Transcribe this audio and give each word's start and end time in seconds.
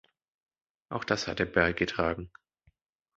Auch 0.89 1.03
das 1.03 1.27
hat 1.27 1.39
er 1.41 1.45
beigetragen. 1.45 2.31